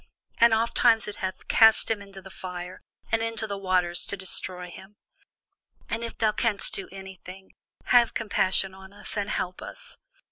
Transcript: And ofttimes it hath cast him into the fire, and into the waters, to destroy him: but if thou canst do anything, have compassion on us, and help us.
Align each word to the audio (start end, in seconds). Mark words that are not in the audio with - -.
And 0.39 0.51
ofttimes 0.51 1.07
it 1.07 1.17
hath 1.17 1.47
cast 1.47 1.91
him 1.91 2.01
into 2.01 2.23
the 2.23 2.31
fire, 2.31 2.81
and 3.11 3.21
into 3.21 3.45
the 3.45 3.55
waters, 3.55 4.03
to 4.07 4.17
destroy 4.17 4.71
him: 4.71 4.95
but 5.89 6.01
if 6.01 6.17
thou 6.17 6.31
canst 6.31 6.73
do 6.73 6.89
anything, 6.91 7.53
have 7.83 8.15
compassion 8.15 8.73
on 8.73 8.93
us, 8.93 9.15
and 9.15 9.29
help 9.29 9.61
us. 9.61 9.97